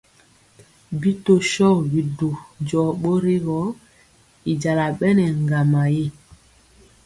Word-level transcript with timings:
Bi 0.99 1.11
tɔ 1.23 1.33
shogi 1.51 1.83
bidu 1.91 2.29
jɔɔ 2.67 2.91
bori 3.01 3.35
gɔ, 3.45 3.57
y 4.51 4.53
jala 4.61 4.85
bɛ 4.97 5.07
nɛ 5.17 5.25
ŋgama 5.43 5.81
ri. 5.91 6.05